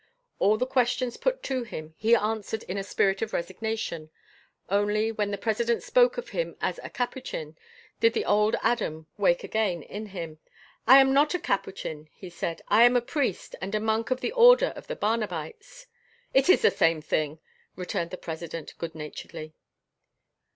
[0.39, 4.09] All the questions put to him he answered in a spirit of resignation.
[4.67, 7.55] Only, when the President spoke of him as a Capuchin,
[7.99, 10.39] did the old Adam wake again in him:
[10.87, 14.21] "I am not a Capuchin," he said, "I am a priest and a monk of
[14.21, 15.85] the Order of the Barnabites."
[16.33, 17.37] "It is the same thing,"
[17.75, 19.53] returned the President good naturedly.